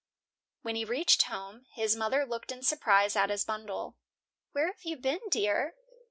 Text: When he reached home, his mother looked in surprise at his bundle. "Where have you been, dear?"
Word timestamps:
When 0.63 0.75
he 0.75 0.83
reached 0.83 1.21
home, 1.25 1.67
his 1.73 1.95
mother 1.95 2.25
looked 2.25 2.51
in 2.51 2.63
surprise 2.63 3.15
at 3.15 3.29
his 3.29 3.45
bundle. 3.45 3.97
"Where 4.51 4.65
have 4.65 4.81
you 4.83 4.97
been, 4.97 5.19
dear?" 5.29 5.75